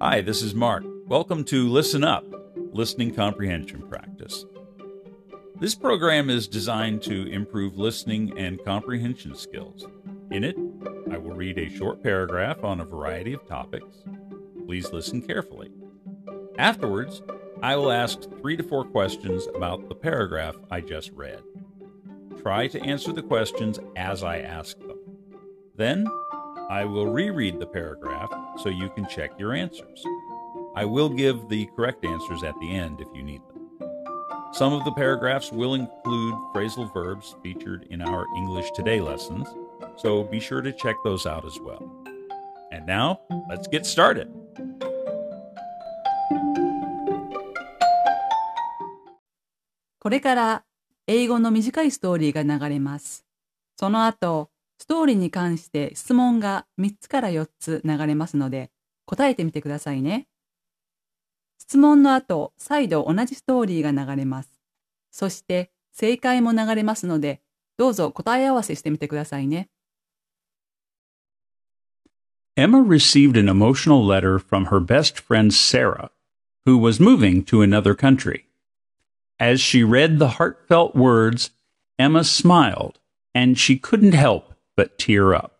[0.00, 0.84] Hi, this is Mark.
[1.08, 2.24] Welcome to Listen Up,
[2.72, 4.46] Listening Comprehension Practice.
[5.58, 9.88] This program is designed to improve listening and comprehension skills.
[10.30, 10.56] In it,
[11.10, 14.04] I will read a short paragraph on a variety of topics.
[14.66, 15.72] Please listen carefully.
[16.58, 17.20] Afterwards,
[17.60, 21.42] I will ask three to four questions about the paragraph I just read.
[22.40, 24.98] Try to answer the questions as I ask them.
[25.74, 26.06] Then,
[26.69, 30.05] I will reread the paragraph so you can check your answers.
[30.75, 33.53] I will give the correct answers at the end if you need them.
[34.53, 39.47] Some of the paragraphs will include phrasal verbs featured in our English Today lessons,
[39.97, 41.83] so be sure to check those out as well.
[42.71, 43.19] And now,
[43.49, 44.27] let's get started.
[49.99, 50.63] これから
[51.07, 53.25] 英語の短いストーリーが流れます。
[53.79, 58.70] その後、 ストーリーに関して質問が3つから4つ流れますので、
[59.06, 60.28] 答えてみてくださいね。
[61.58, 64.50] 質問の後、再度同じストーリーが流れます。
[65.10, 67.40] そして、正解も流れますので、
[67.76, 69.68] どうぞ答え合わせしてみてくださいね。
[72.56, 76.10] Emma received an emotional letter from her best friend Sarah,
[76.66, 78.46] who was moving to another country.
[79.38, 81.50] As she read the heartfelt words,
[81.98, 82.98] Emma smiled,
[83.32, 84.47] and she couldn't help
[84.78, 85.58] but tear up.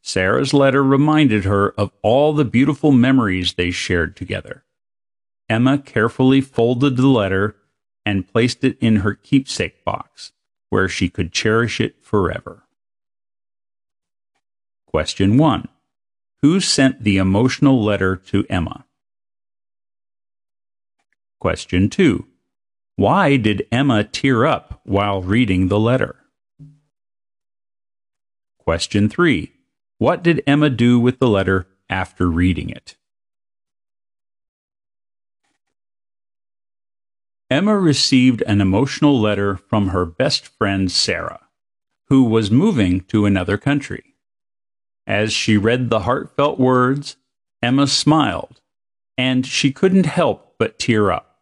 [0.00, 4.62] Sarah's letter reminded her of all the beautiful memories they shared together.
[5.48, 7.56] Emma carefully folded the letter
[8.06, 10.30] and placed it in her keepsake box,
[10.68, 12.62] where she could cherish it forever.
[14.86, 15.66] Question 1.
[16.40, 18.84] Who sent the emotional letter to Emma?
[21.40, 22.24] Question 2.
[22.94, 26.17] Why did Emma tear up while reading the letter?
[28.68, 29.50] Question 3.
[29.96, 32.96] What did Emma do with the letter after reading it?
[37.48, 41.46] Emma received an emotional letter from her best friend Sarah,
[42.10, 44.04] who was moving to another country.
[45.06, 47.16] As she read the heartfelt words,
[47.62, 48.60] Emma smiled,
[49.16, 51.38] and she couldn't help but tear up.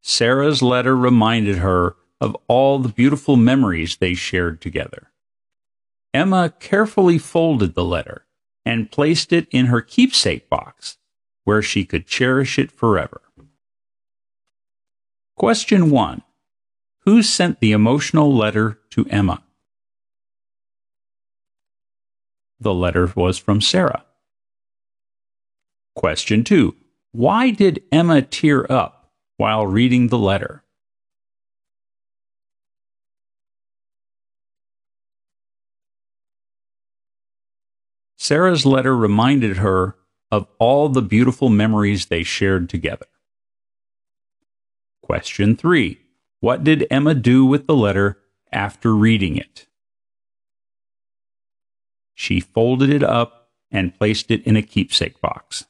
[0.00, 5.09] Sarah's letter reminded her of all the beautiful memories they shared together.
[6.12, 8.24] Emma carefully folded the letter
[8.64, 10.98] and placed it in her keepsake box,
[11.44, 13.22] where she could cherish it forever.
[15.36, 16.22] Question 1.
[17.04, 19.42] Who sent the emotional letter to Emma?
[22.58, 24.04] The letter was from Sarah.
[25.94, 26.76] Question 2.
[27.12, 30.62] Why did Emma tear up while reading the letter?
[38.30, 39.96] Sarah's letter reminded her
[40.30, 43.06] of all the beautiful memories they shared together.
[45.02, 45.98] Question 3.
[46.38, 48.18] What did Emma do with the letter
[48.52, 49.66] after reading it?
[52.14, 55.64] She folded it up and placed it in a keepsake box.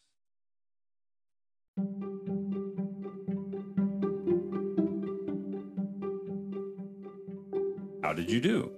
[8.03, 8.70] How did you do?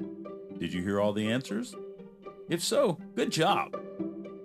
[0.61, 1.75] Did you hear all the answers?
[2.49, 3.77] If so, good job.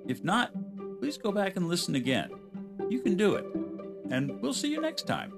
[0.08, 0.52] If not,
[1.00, 2.30] please go back and listen again.
[2.90, 3.46] You can do it.
[4.10, 5.34] And we'll see you next time.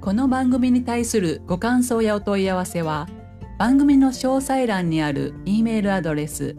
[0.00, 3.06] この番組に対するご感想やお問い合わせは
[3.58, 6.56] 番組の詳細欄にある E メールアドレス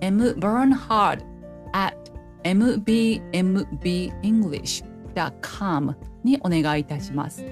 [0.00, 1.24] mburnhard
[1.72, 1.96] at
[2.44, 4.91] mbmbenglish.com
[6.24, 7.44] にお願いいたします。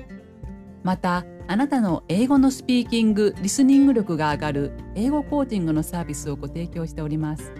[0.83, 7.53] また、あなたの英語のスピーキング、リスニング力が上がる英語コーチングのサービスをご提供しております。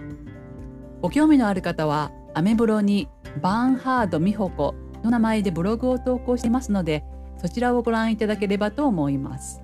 [1.01, 3.09] ご興味のある方は、アメブロに
[3.41, 7.03] バーンハード美穂子の名前でブログを投稿していますので、
[7.37, 9.61] そちらをご覧いただければと思います。